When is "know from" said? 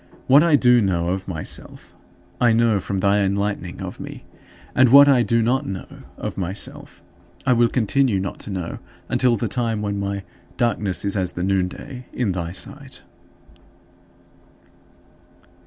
2.53-3.01